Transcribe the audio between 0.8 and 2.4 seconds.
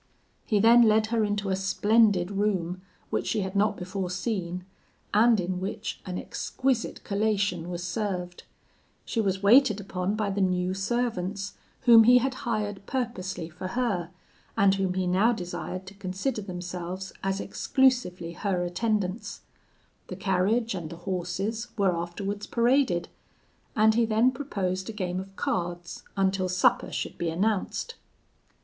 led her into a splendid